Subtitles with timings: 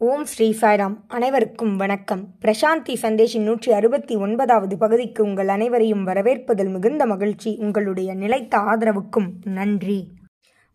[0.00, 0.94] ஓம் ஸ்ரீ சாய்ராம்.
[1.08, 2.28] அனைவருக்கும் வணக்கம்.
[2.40, 7.56] பிரசாந்தி சந்தேஷின் நூற்றி அறுபத்தி ஒன்பதாவது பகுதிக்கு உங்கள் அனைவரையும் வரவேற்பதில் மிகுந்த மகிழ்ச்சி.
[7.60, 10.08] உங்களுடைய நிலைத்த ஆதரவுக்கும் நன்றி.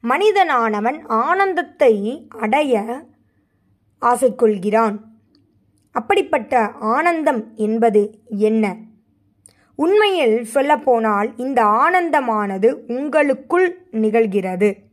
[0.04, 3.04] மனிதனானவன் ஆனந்தத்தை அடைய
[3.98, 5.18] ஆசை கொள்கிறான்
[5.92, 8.76] அப்படிப்பட்ட ஆனந்தம் என்பது என்ன?
[9.76, 14.89] உண்மையில் சொல்லப்போனால் இந்த ஆனந்தமானது உங்களுக்குள் நிகழ்கிறது.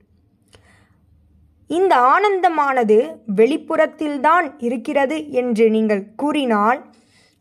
[1.70, 2.96] இந்த ஆனந்தமானது
[3.36, 6.80] வெளிப்புறத்தில்தான் இருக்கிறது என்று நீங்கள் கூறினால்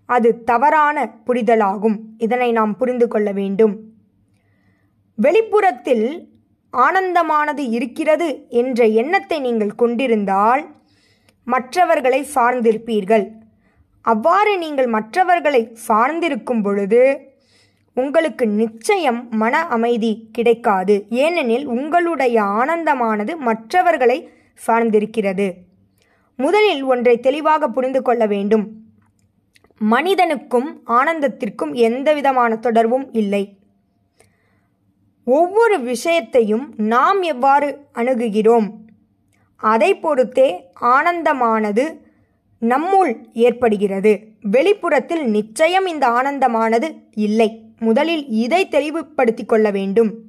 [0.05, 0.97] அது தவறான
[1.27, 1.97] புரிதலாகும்.
[2.17, 3.75] இதனை நாம் புரிந்து கொள்ள வேண்டும்.
[5.16, 6.07] வெளிப்புறத்தில்
[6.73, 10.63] ஆனந்தமானது இருக்கிறது என்ற எண்ணத்தை நீங்கள் கொண்டிருந்தால்
[11.44, 13.25] மற்றவர்களை சார்ந்திருப்பீர்கள்.
[14.02, 17.24] அவ்வாறு நீங்கள் மற்றவர்களை சார்ந்திருக்கும் பொழுது
[17.95, 21.05] உங்களுக்கு நிச்சயம் மன அமைதி கிடைக்காது.
[21.09, 24.30] ஏனெனில் உங்களுடைய ஆனந்தமானது மற்றவர்களை
[24.67, 25.53] சார்ந்திருக்கிறது.
[26.38, 28.72] முதலில் ஒன்றை தெளிவாக புரிந்து கொள்ள வேண்டும்.
[29.77, 33.58] மனிதனுக்கும் ஆனந்தத்திற்கும் எந்தவிதமான தொடர்பும் இல்லை.
[35.25, 38.69] ஒவ்வொரு விஷயத்தையும் நாம் எவ்வாறு அணுகுகிறோம்?
[39.56, 42.00] அதை பொறுத்தே ஆனந்தமானது
[42.62, 44.19] நம்முள் ஏற்படுகிறது.
[44.41, 47.64] வெளிப்புறத்தில் நிச்சயம் இந்த ஆனந்தமானது இல்லை.
[47.80, 50.22] முதலில் இதை தெளிவுபடுத்திக் கொள்ள வேண்டும்.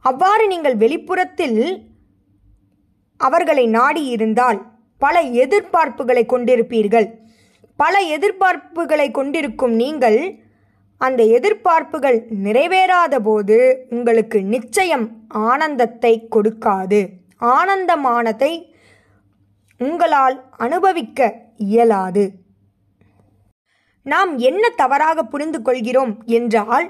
[0.00, 1.88] அவ்வாறு நீங்கள் வெளிப்புறத்தில்
[3.16, 4.66] அவர்களை நாடி இருந்தால்
[4.98, 7.10] பல எதிர்பார்ப்புகளை கொண்டிருப்பீர்கள்.
[7.76, 10.38] பல எதிர்பார்ப்புகளை கொண்டிருக்கும் நீங்கள்
[10.96, 17.08] அந்த எதிர்பார்ப்புகள் நிறைவேறாத போது உங்களுக்கு நிச்சயம் ஆனந்தத்தை கொடுக்காது.
[17.40, 18.72] ஆனந்தமானதை
[19.78, 22.39] உங்களால் அனுபவிக்க இயலாது.
[24.10, 26.86] நாம் என்ன தவறாக புரிந்து கொள்கிறோம் என்றால்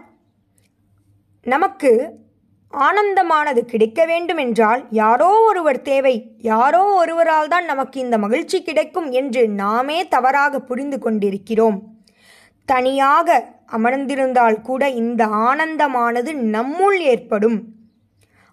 [1.47, 1.91] நமக்கு
[2.73, 9.49] ஆனந்தமானது கிடைக்க வேண்டும் என்றால் யாரோ ஒருவர் தேவை யாரோ ஒருவரால் தான் நமக்கு இந்த மகிழ்ச்சி கிடைக்கும் என்று
[9.49, 11.79] நாமே தவறாக புரிந்து கொண்டிருக்கிறோம்
[12.65, 13.29] தனியாக
[13.73, 17.65] அமர்ந்திருந்தால் கூட இந்த ஆனந்தமானது நம்முள் ஏற்படும்.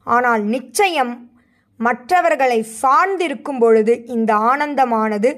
[0.03, 1.13] ஆனால் நிச்சயம்
[1.77, 5.29] மற்றவர்களை சார்ந்திருக்கும் பொழுது இந்த ஆனந்தமானது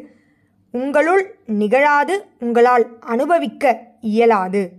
[0.72, 4.72] உங்களுள் நிகழாது உங்களால் அனுபவிக்க இயலாது.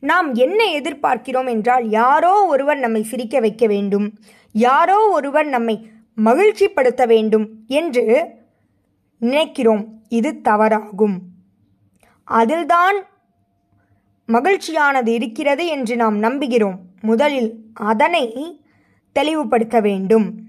[0.00, 4.18] நாம் என்ன எதிர்பார்க்கிறோம் என்றால் யாரோ ஒருவர் நம்மை சிரிக்க வைக்க வேண்டும்
[4.52, 8.26] யாரோ ஒருவர் நம்மை மகிழ்ச்சிப்படுத்த வேண்டும் என்று
[9.18, 10.02] நினைக்கிறோம்.
[10.08, 11.18] இது தவறாகும்.
[12.24, 12.96] அதில்தான்
[14.28, 16.76] மகிழ்ச்சியானது இருக்கிறது என்று நாம் நம்புகிறோம்.
[17.00, 18.60] முதலில் அதனை
[19.12, 20.40] தெளிவுபடுத்த வேண்டும்.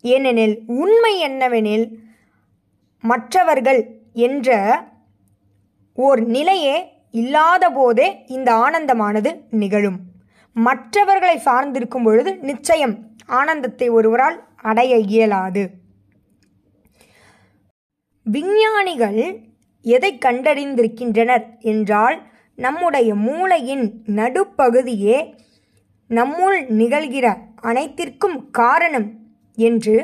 [0.00, 1.86] ஏனெனில் உண்மை என்னவெனில்
[3.04, 3.80] மற்றவர்கள்
[4.12, 4.48] என்ற
[5.98, 6.76] ஓர் நிலையே
[7.10, 9.98] இல்லாத போதே இந்த ஆனந்தமானது நிகழும்.
[10.56, 12.94] மற்றவர்களை சார்ந்திருக்கும் பொழுது நிச்சயம்
[13.26, 15.62] ஆனந்தத்தை ஒருவரால் அடைய இயலாது.
[18.26, 19.20] விஞ்ஞானிகள்
[19.84, 22.16] எதை கண்டறிந்திருக்கின்றனர் என்றால்
[22.58, 25.18] நம்முடைய மூளையின் நடுப்பகுதியே
[26.10, 27.26] நம்முள் நிகழ்கிற
[27.60, 29.08] அனைத்திற்கும் காரணம்
[29.58, 29.96] என்று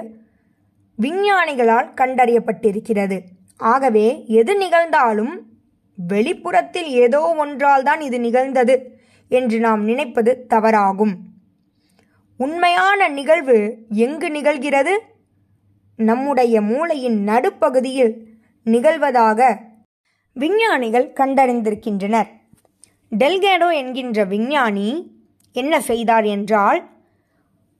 [0.98, 3.18] விஞ்ஞானிகளால் கண்டறியப்பட்டிருக்கிறது.
[3.56, 5.34] ஆகவே எது நிகழ்ந்தாலும்
[5.94, 8.74] வெளிப்புறத்தில் ஏதோ ஒன்றால் தான் இது நிகழ்ந்தது
[9.28, 11.14] என்று நாம் நினைப்பது தவறாகும்.
[12.36, 14.94] உண்மையான நிகழ்வு எங்கு நிகழ்கிறது?
[15.96, 18.14] நம்முடைய மூளையின் நடுப்பகுதியில்
[18.66, 19.40] நிகழ்வதாக
[20.32, 22.26] விஞ்ஞானிகள் கண்டறிந்திருக்கின்றனர்.
[23.12, 25.18] டெல்கேடோ என்கின்ற விஞ்ஞானி
[25.52, 26.80] என்ன செய்தார் என்றால்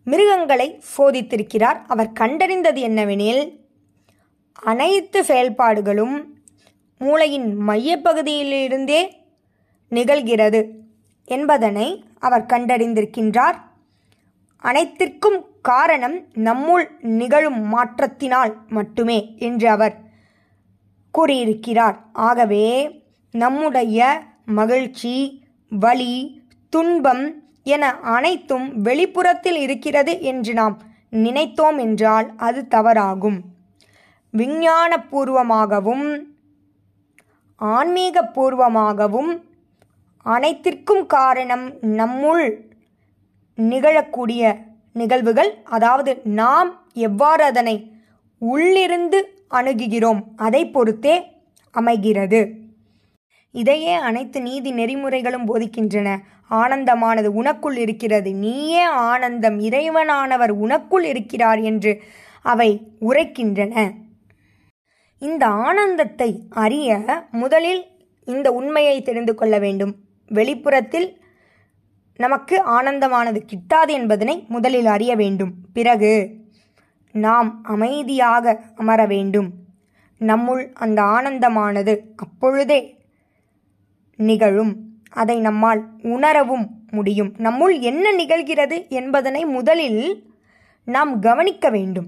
[0.07, 1.79] மிருகங்களை சோதித்திருக்கிறார்.
[1.87, 3.45] அவர் கண்டறிந்தது என்னவெனில்
[4.55, 6.17] அனைத்து செயல்பாடுகளும்
[6.99, 9.01] மூளையின் மையப்பகுதியிலிருந்தே
[9.91, 10.61] நிகழ்கிறது
[11.25, 13.59] என்பதனை அவர் கண்டறிந்திருக்கின்றார்.
[14.63, 19.97] அனைத்திற்கும் காரணம் நம்முள் நிகழும் மாற்றத்தினால் மட்டுமே என்று அவர்
[21.15, 21.97] கூறியிருக்கிறார்.
[22.13, 22.67] ஆகவே
[23.35, 24.01] நம்முடைய
[24.45, 25.15] மகிழ்ச்சி
[25.71, 26.15] வலி
[26.73, 27.25] துன்பம்
[27.75, 27.85] என
[28.15, 30.77] அனைத்தும் வெளிப்புறத்தில் இருக்கிறது என்று நாம்
[31.25, 33.39] நினைத்தோம் என்றால் அது தவறாகும்.
[34.35, 36.07] விஞ்ஞானபூர்வமாகவும்
[37.61, 39.33] ஆன்மீகபூர்வமாகவும்
[40.27, 41.67] அனைத்திற்கும் காரணம்
[42.01, 42.47] நம்முள்
[43.59, 44.43] நிகழக்கூடிய
[44.93, 45.51] நிகழ்வுகள்.
[45.77, 46.71] அதாவது நாம்
[47.09, 47.77] எவ்வாறு அதனை
[48.43, 49.19] உள்ளிருந்து
[49.51, 51.17] அணுகுகிறோம் அதை பொறுத்தே
[51.75, 52.41] அமைகிறது.
[53.57, 56.19] இதையே அனைத்து நீதி நெறிமுறைகளும் போதிக்கின்றன.
[56.51, 58.35] ஆனந்தமானது உனக்குள் இருக்கிறது.
[58.35, 59.61] நீயே ஆனந்தம்.
[59.61, 62.03] இறைவனானவர் உனக்குள் இருக்கிறார் என்று
[62.43, 63.91] அவை உரைக்கின்றன.
[65.19, 66.99] இந்த ஆனந்தத்தை அறிய
[67.31, 67.85] முதலில்
[68.25, 69.95] இந்த உண்மையை தெரிந்து கொள்ள வேண்டும்.
[70.29, 71.09] வெளிப்புறத்தில்
[72.17, 75.53] நமக்கு ஆனந்தமானது கிட்டாது என்பதனை முதலில் அறிய வேண்டும்.
[75.73, 76.13] பிறகு
[77.13, 79.49] நாம் அமைதியாக அமர வேண்டும்.
[80.21, 82.96] நம்முள் அந்த ஆனந்தமானது அப்பொழுதே
[84.17, 84.77] நிகழும்.
[85.11, 87.33] அதை நம்மால் உணரவும் முடியும்.
[87.39, 90.31] நம்முள் என்ன நிகழ்கிறது என்பதனை முதலில்
[90.85, 92.07] நாம் கவனிக்க வேண்டும்.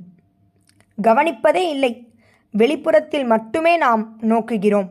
[1.02, 2.08] கவனிப்பதே இல்லை.
[2.50, 4.88] வெளிப்புறத்தில் மட்டுமே நாம் நோக்குகிறோம்.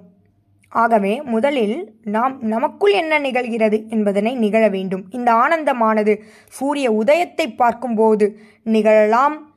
[0.70, 5.06] ஆகவே முதலில் நாம் நமக்குள் என்ன நிகழ்கிறது என்பதனை நிகழ வேண்டும்.
[5.10, 9.52] இந்த ஆனந்தமானது சூரிய உதயத்தை பார்க்கும்போது நிகழலாம்.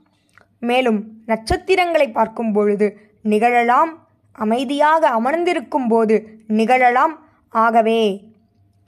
[0.61, 4.09] மேலும் நட்சத்திரங்களை பார்க்கும் பொழுது நிகழலாம்.
[4.33, 7.29] அமைதியாக அமர்ந்திருக்கும் போது நிகழலாம்.
[7.51, 8.29] ஆகவே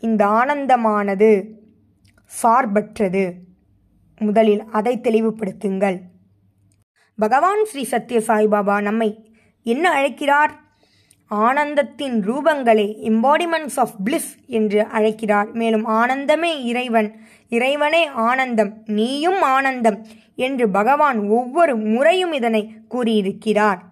[0.00, 1.44] இந்த ஆனந்தமானது
[2.42, 3.32] சார்பற்றது.
[4.18, 6.00] முதலில் அதை தெளிவுபடுத்துங்கள்.
[7.16, 10.60] பகவான் ஸ்ரீ சத்ய சாய்பாபா நம்மை என்ன அழைக்கிறார்?
[11.30, 15.52] ஆனந்தத்தின் ரூபங்களே எம்பாடிமெண்ட்ஸ் ஆஃப் பிளிஸ் என்று அழைக்கிறார்.
[15.52, 20.06] மேலும் ஆனந்தமே இறைவன் இறைவனே ஆனந்தம் நீயும் ஆனந்தம்
[20.36, 23.82] என்று பகவான் ஒவ்வொரு முறையும் இதனை கூறியிருக்கிறார்.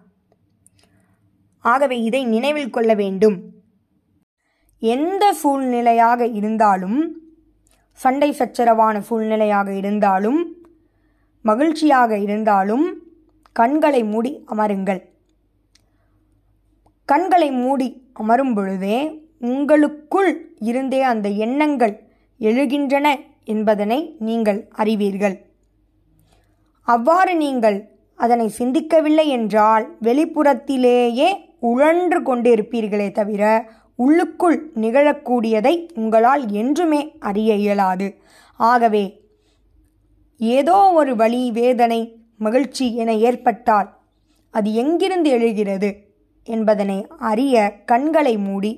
[1.59, 3.60] ஆகவே இதை நினைவில் கொள்ள வேண்டும்.
[4.81, 6.99] எந்த சூழ்நிலையாக இருந்தாலும்
[7.99, 10.39] சண்டை சச்சரவான சூழ்நிலையாக இருந்தாலும்
[11.41, 12.85] மகிழ்ச்சியாக இருந்தாலும்
[13.55, 15.01] கண்களை மூடி அமருங்கள்.
[17.05, 18.97] கண்களை மூடி அமரும் பொழுதே
[19.39, 21.95] உங்களுக்குள் இருந்தே அந்த எண்ணங்கள்
[22.39, 23.07] எழுகின்றன
[23.43, 25.35] என்பதனை நீங்கள் அறிவீர்கள்.
[26.87, 27.77] அவ்வாறு நீங்கள்
[28.19, 31.29] அதனை சிந்திக்கவில்லை என்றால் வெளிப்புறத்திலேயே
[31.59, 33.43] உழன்று கொண்டிருப்பீர்களே தவிர
[34.03, 38.07] உள்ளுக்குள் நிகழக்கூடியதை உங்களால் என்றுமே அறிய இயலாது.
[38.59, 39.03] ஆகவே
[40.41, 42.01] ஏதோ ஒரு வழி வேதனை
[42.45, 43.89] மகிழ்ச்சி என ஏற்பட்டால்
[44.53, 45.89] அது எங்கிருந்து எழுகிறது
[46.47, 46.97] என்பதனை
[47.31, 47.55] அறிய
[47.91, 48.71] கண்களை மூடி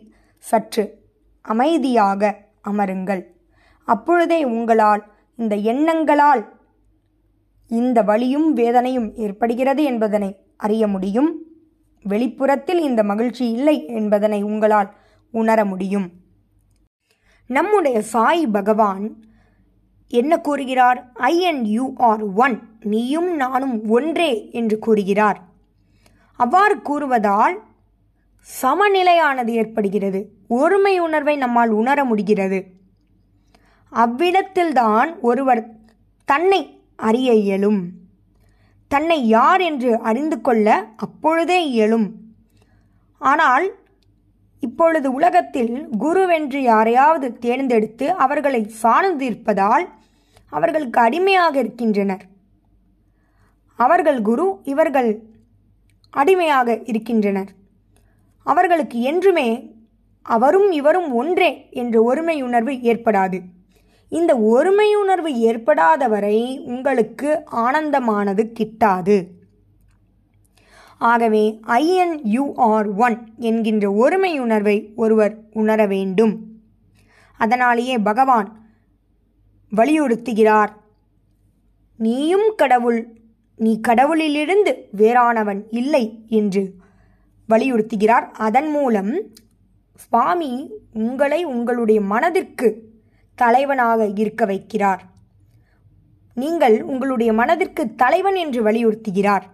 [0.43, 0.83] சற்று
[1.45, 2.31] அமைதியாக
[2.71, 3.21] அமருங்கள்.
[3.87, 5.03] அப்பொழுதே உங்களால்
[5.39, 6.43] இந்த எண்ணங்களால்
[7.71, 10.29] இந்த வழியும் வேதனையும் ஏற்படுகிறது என்பதனை
[10.65, 11.31] அறிய முடியும்.
[12.05, 14.89] வெளிப்புறத்தில் இந்த மகிழ்ச்சி இல்லை என்பதனை உங்களால்
[15.33, 16.07] உணர முடியும்.
[17.49, 19.05] நம்முடைய சாய் பகவான்
[20.07, 20.99] என்ன கூறுகிறார்?
[21.13, 25.39] I and you are one நீயும் நானும் ஒன்றே என்று கூறுகிறார்.
[26.39, 27.55] அவ்வாறு கூறுவதால்
[28.61, 30.21] சமநிலையானது ஏற்படுகிறது.
[30.47, 32.59] ஒருமை உணர்வை நம்மால் உணர முடிகிறது.
[33.91, 35.63] அவ்விடத்தில்தான் ஒருவர்
[36.25, 36.61] தன்னை
[36.95, 37.81] அறிய இயலும்.
[38.87, 42.07] தன்னை யார் என்று அறிந்து கொள்ள அப்பொழுதே இயலும்.
[43.21, 43.65] ஆனால்
[44.65, 49.85] இப்பொழுது உலகத்தில் குருவென்று யாரையாவது தேர்ந்தெடுத்து அவர்களை சார்ந்திருப்பதால்
[50.53, 52.23] அவர்களுக்கு அடிமையாக இருக்கின்றனர்.
[53.79, 55.11] அவர்கள் குரு இவர்கள்
[56.13, 57.51] அடிமையாக இருக்கின்றனர்.
[58.45, 59.49] அவர்களுக்கு என்றுமே
[60.25, 61.51] அவரும் இவரும் ஒன்றே
[61.81, 63.39] என்ற ஒருமையுணர்வு ஏற்படாது.
[64.11, 66.37] இந்த ஒருமையுணர்வு ஏற்படாத வரை
[66.73, 67.29] உங்களுக்கு
[67.65, 69.17] ஆனந்தமானது கிட்டாது.
[71.11, 76.33] ஆகவே ஐஎன் ஒன் என்கின்ற ஒருமையுணர்வை ஒருவர் உணர வேண்டும்.
[77.37, 78.49] அதனாலேயே பகவான்
[79.71, 80.71] வலியுறுத்துகிறார்.
[81.97, 82.99] நீயும் கடவுள்
[83.55, 86.63] நீ கடவுளிலிருந்து வேறானவன் இல்லை என்று
[87.49, 88.27] வலியுறுத்துகிறார்.
[88.47, 89.11] அதன் மூலம்
[89.95, 90.51] சுவாமி
[90.93, 92.69] உங்களை உங்களுடைய மனதிற்கு
[93.35, 95.03] தலைவனாக இருக்க வைக்கிறார்.
[96.35, 99.45] நீங்கள் உங்களுடைய மனதிற்கு தலைவன் என்று வலியுறுத்துகிறார்.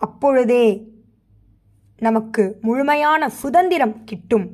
[0.00, 0.64] அப்பொழுதே
[1.98, 4.46] நமக்கு முழுமையான சுதந்திரம் கிட்டும்.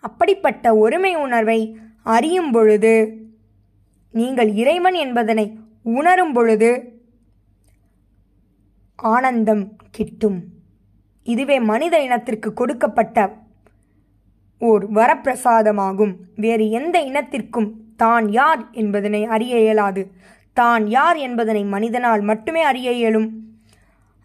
[0.00, 1.60] அப்படிப்பட்ட ஒருமை உணர்வை
[2.02, 2.94] அறியும் பொழுது
[4.10, 5.46] நீங்கள் இறைவன் என்பதனை
[5.82, 6.70] உணரும் பொழுது
[8.96, 10.38] ஆனந்தம் கிட்டும்.
[11.22, 13.18] இதுவே மனித இனத்திற்கு கொடுக்கப்பட்ட
[14.58, 16.14] ஓர் வரப்பிரசாதமாகும்.
[16.36, 20.02] வேறு எந்த இனத்திற்கும் தான் யார் என்பதனை அறிய இயலாது.
[20.52, 23.28] தான் யார் என்பதனை மனிதனால் மட்டுமே அறிய இயலும்.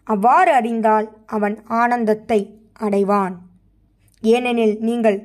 [0.04, 3.34] அவ்வாறு அறிந்தால் அவன் ஆனந்தத்தை அடைவான்.
[4.20, 5.18] ஏனெனில் நீங்கள்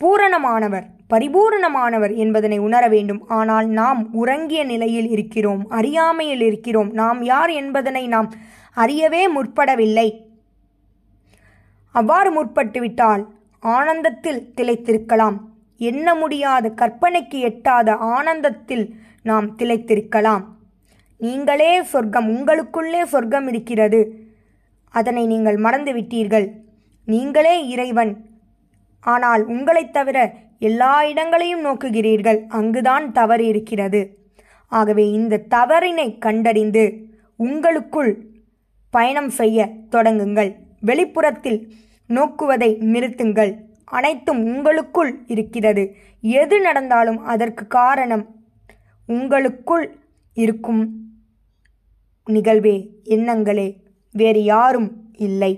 [0.00, 3.26] பூரணமானவர் பரிபூரணமானவர் என்பதனை உணர வேண்டும்.
[3.26, 6.90] ஆனால் நாம் உறங்கிய நிலையில் இருக்கிறோம் அறியாமையில் இருக்கிறோம்.
[6.92, 8.32] நாம் யார் என்பதனை நாம்
[8.76, 10.08] அறியவே முற்படவில்லை.
[11.90, 13.22] அவ்வாறு முற்பட்டுவிட்டால்
[13.62, 15.36] ஆனந்தத்தில் திளைத்திருக்கலாம்.
[15.76, 20.44] எண்ண முடியாத கற்பனைக்கு எட்டாத ஆனந்தத்தில் நாம் திளைத்திருக்கலாம்.
[21.18, 24.12] நீங்களே சொர்க்கம் உங்களுக்குள்ளே சொர்க்கம் இருக்கிறது.
[24.90, 26.50] அதனை நீங்கள் மறந்துவிட்டீர்கள்.
[27.04, 28.26] நீங்களே இறைவன்.
[29.00, 32.46] ஆனால் உங்களைத் தவிர எல்லா இடங்களையும் நோக்குகிறீர்கள்.
[32.48, 34.18] அங்குதான் தவறு இருக்கிறது.
[34.66, 37.06] ஆகவே இந்த தவறினை கண்டறிந்து
[37.36, 38.24] உங்களுக்குள்
[38.90, 40.54] பயணம் செய்ய தொடங்குங்கள்.
[40.80, 41.72] வெளிப்புறத்தில்
[42.08, 43.56] நோக்குவதை நிறுத்துங்கள்.
[43.84, 45.94] அனைத்தும் உங்களுக்குள் இருக்கிறது.
[46.20, 48.26] எது நடந்தாலும் அதற்கு காரணம்
[49.06, 49.98] உங்களுக்குள்
[50.34, 51.07] இருக்கும்
[52.28, 53.68] நிகழ்வே எண்ணங்களே
[54.12, 55.52] வேறு யாரும் இல்லை.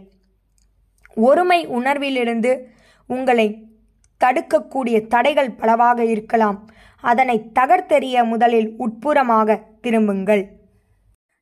[1.14, 2.52] ஒருமை உணர்விலிருந்து
[3.06, 3.48] உங்களை
[4.20, 6.58] தடுக்கக்கூடிய தடைகள் பலவாக இருக்கலாம்.
[7.04, 10.42] அதனை தகர்த்தெறிய முதலில் உட்புறமாக திரும்புங்கள்.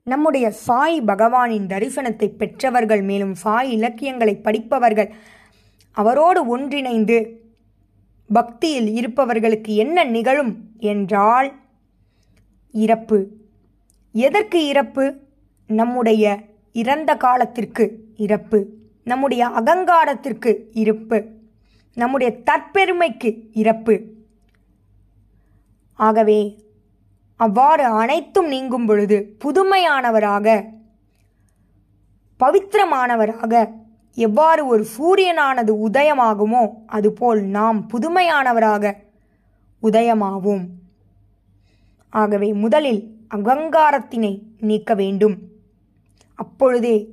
[0.07, 5.11] நம்முடைய சாய் பகவானின் தரிசனத்தை பெற்றவர்கள் மேலும் சாய் இலக்கியங்களை படிப்பவர்கள்
[5.97, 7.19] அவரோடு ஒன்றிணைந்து
[8.31, 11.49] பக்தியில் இருப்பவர்களுக்கு என்ன நிகழும் என்றால்
[12.75, 13.19] இறப்பு.
[14.19, 15.15] எதற்கு இறப்பு?
[15.67, 16.39] நம்முடைய
[16.73, 17.85] இறந்த காலத்திற்கு
[18.17, 18.67] இறப்பு.
[19.05, 21.25] நம்முடைய அகங்காரத்திற்கு இருப்பு.
[21.95, 24.01] நம்முடைய தற்பெருமைக்கு இறப்பு.
[25.95, 26.41] ஆகவே
[27.37, 30.65] அவ்வாறு அனைத்தும் நீங்கும் பொழுது புதுமையானவராக
[32.41, 33.71] பவித்திரமானவராக
[34.15, 38.95] எவ்வாறு ஒரு சூரியனானது உதயமாகுமோ அதுபோல் நாம் புதுமையானவராக
[39.83, 40.65] உதயமாவோம்.
[42.11, 45.39] ஆகவே முதலில் அகங்காரத்தினை நீக்க வேண்டும்.
[46.35, 47.09] அப்பொழுதே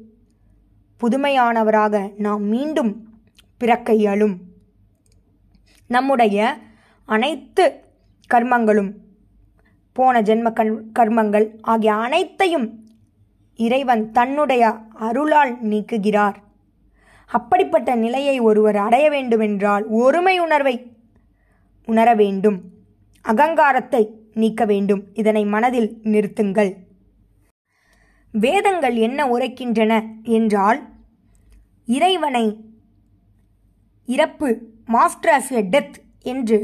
[1.01, 3.07] புதுமையானவராக நாம் மீண்டும்
[3.57, 4.37] பிறக்க இயலும்
[5.87, 6.57] நம்முடைய
[7.05, 7.83] அனைத்து
[8.33, 8.91] கர்மங்களும்
[9.93, 12.67] போன ஜென்ம கண் கர்மங்கள் ஆகிய அனைத்தையும்
[13.55, 16.35] இறைவன் தன்னுடைய அருளால் நீக்குகிறார்.
[17.27, 20.93] அப்படிப்பட்ட நிலையை ஒருவர் அடைய வேண்டுமென்றால் ஒருமை உணர்வை
[21.85, 22.61] உணர வேண்டும்.
[23.21, 24.03] அகங்காரத்தை
[24.35, 25.03] நீக்க வேண்டும்.
[25.13, 26.71] இதனை மனதில் நிறுத்துங்கள்.
[28.33, 29.93] வேதங்கள் என்ன உரைக்கின்றன
[30.37, 30.79] என்றால்
[31.87, 32.45] இறைவனை
[34.05, 34.49] இறப்பு
[34.85, 36.59] மாஸ்டர் ஆஃப் எ டெத் என்று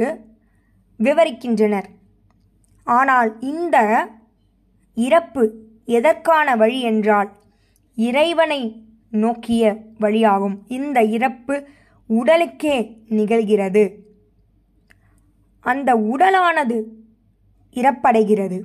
[0.99, 1.87] விவரிக்கின்றனர்.
[2.87, 3.77] ஆனால் இந்த
[4.97, 5.43] இறப்பு
[5.85, 7.29] எதற்கான வழி என்றால்
[7.97, 8.61] இறைவனை
[9.23, 9.63] நோக்கிய
[9.99, 10.57] வழியாகும்.
[10.67, 11.55] இந்த இறப்பு
[12.09, 12.77] உடலுக்கே
[13.09, 13.83] நிகழ்கிறது.
[15.65, 16.77] அந்த உடலானது
[17.75, 18.59] இறப்படைகிறது.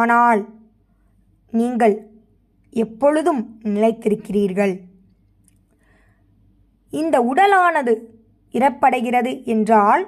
[0.00, 0.40] ஆனால்
[1.52, 1.94] நீங்கள்
[2.72, 3.42] எப்பொழுதும்
[3.74, 4.74] நிலைத்திருக்கிறீர்கள்?
[6.92, 7.94] இந்த உடலானது
[8.54, 10.02] இறப்படைகிறது என்றால்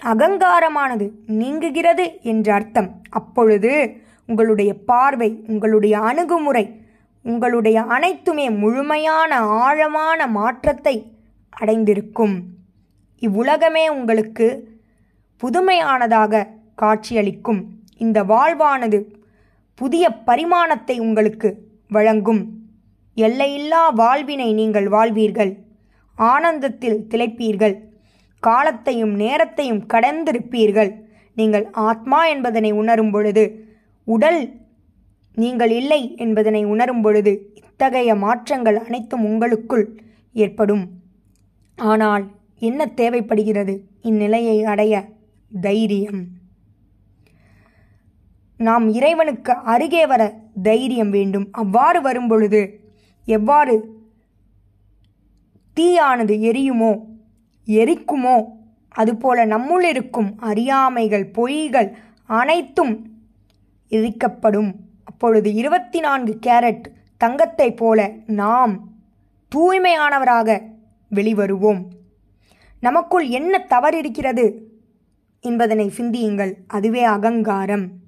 [0.00, 2.90] அகங்காரமானது நீங்குகிறது என்ற அர்த்தம்.
[3.10, 3.72] அப்பொழுது
[4.28, 6.64] உங்களுடைய பார்வை உங்களுடைய அணுகுமுறை
[7.24, 10.94] உங்களுடைய அனைத்துமே முழுமையான ஆழமான மாற்றத்தை
[11.52, 12.34] அடைந்திருக்கும்.
[13.22, 14.48] இவ்வுலகமே உங்களுக்கு
[15.42, 16.42] புதுமையானதாக
[16.82, 17.60] காட்சியளிக்கும்.
[17.96, 18.98] இந்த வாழ்வானது
[19.74, 21.48] புதிய பரிமாணத்தை உங்களுக்கு
[21.88, 22.42] வழங்கும்.
[23.16, 25.52] எல்லையில்லா வாழ்வினை நீங்கள் வாழ்வீர்கள்.
[26.18, 27.76] ஆனந்தத்தில் திளைப்பீர்கள்.
[28.42, 30.90] காலத்தையும் நேரத்தையும் கடந்திருப்பீர்கள்.
[31.34, 33.44] நீங்கள் ஆத்மா என்பதனை உணரும் பொழுது
[34.04, 34.40] உடல்
[35.34, 39.86] நீங்கள் இல்லை என்பதனை உணரும் பொழுது இத்தகைய மாற்றங்கள் அனைத்தும் உங்களுக்குள்
[40.32, 40.84] ஏற்படும்.
[41.78, 42.24] ஆனால்
[42.58, 43.74] என்ன தேவைப்படுகிறது?
[44.02, 44.94] இந்நிலையை அடைய
[45.50, 46.22] தைரியம்.
[48.58, 51.48] நாம் இறைவனுக்கு அருகே வர தைரியம் வேண்டும்.
[51.52, 52.80] அவ்வாறு வரும்பொழுது
[53.24, 54.04] எவ்வாறு
[55.76, 57.02] தீயானது எரியுமோ
[57.66, 58.44] எரிக்குமோ
[58.88, 61.92] அதுபோல நம்முள் இருக்கும் அறியாமைகள் பொய்கள்
[62.26, 63.10] அனைத்தும்
[63.88, 64.74] எரிக்கப்படும்.
[65.04, 66.84] அப்பொழுது இருபத்தி நான்கு கேரட்
[67.16, 68.88] தங்கத்தைப் போல நாம்
[69.54, 70.62] தூய்மையானவராக
[71.10, 71.82] வெளிவருவோம்.
[72.80, 74.46] நமக்குள் என்ன தவறு இருக்கிறது
[75.40, 76.54] என்பதனை சிந்தியுங்கள்.
[76.66, 78.04] அதுவே அகங்காரம்.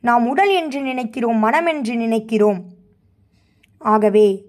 [0.00, 2.60] நாம் உடல் என்று நினைக்கிறோம் மனம் என்று நினைக்கிறோம்.
[3.78, 4.44] ஆகவே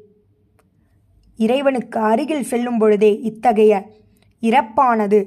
[1.38, 3.90] இறைவனுக்கு அருகில் செல்லும் பொழுதே இத்தகைய
[4.42, 5.20] இறப்பானது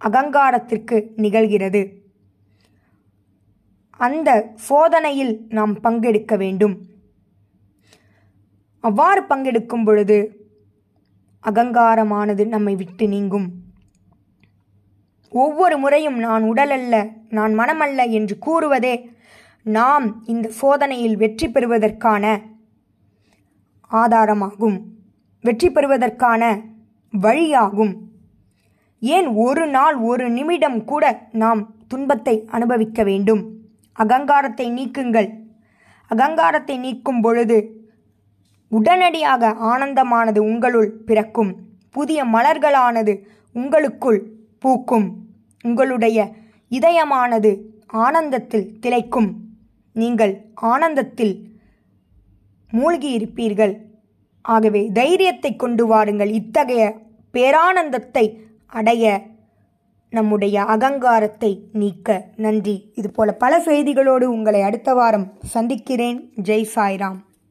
[0.00, 1.82] அகங்காரத்திற்கு நிகழ்கிறது.
[3.96, 6.86] அந்த சோதனையில் நாம் பங்கெடுக்க வேண்டும்.
[8.80, 10.18] அவ்வாறு பங்கெடுக்கும் பொழுது
[11.44, 13.48] அகங்காரமானது நம்மை விட்டு நீங்கும்.
[15.32, 19.10] ஒவ்வொரு முறையும் நான் உடலல்ல நான் மனமல்ல என்று கூறுவதே
[19.62, 22.40] நாம் இந்த சோதனையில் வெற்றி பெறுவதற்கான
[23.90, 24.78] ஆதாரமாகும்.
[25.40, 26.60] வெற்றி பெறுவதற்கான
[27.12, 27.92] வழியாகும்.
[29.00, 33.42] ஏன் ஒரு நாள் ஒரு நிமிடம் கூட நாம் துன்பத்தை அனுபவிக்க வேண்டும்?
[33.92, 35.28] அகங்காரத்தை நீக்குங்கள்.
[36.06, 37.58] அகங்காரத்தை நீக்கும் பொழுது
[38.68, 41.56] உடனடியாக ஆனந்தமானது உங்களுள் பிறக்கும்.
[41.90, 43.14] புதிய மலர்களானது
[43.52, 45.08] உங்களுக்குள் பூக்கும்.
[45.62, 46.18] உங்களுடைய
[46.70, 47.50] இதயமானது
[47.86, 49.30] ஆனந்தத்தில் திளைக்கும்.
[49.92, 51.34] நீங்கள் ஆனந்தத்தில்
[52.72, 53.74] மூழ்கியிருப்பீர்கள்.
[54.42, 56.30] ஆகவே தைரியத்தை கொண்டு வாருங்கள்.
[56.30, 56.96] இத்தகைய
[57.32, 58.24] பேரானந்தத்தை
[58.66, 59.22] அடைய
[60.10, 62.92] நம்முடைய அகங்காரத்தை நீக்க நன்றி.
[62.94, 66.30] இதுபோல பல செய்திகளோடு உங்களை அடுத்த வாரம் சந்திக்கிறேன்.
[66.42, 67.18] ஜெய் சாய்ராம்.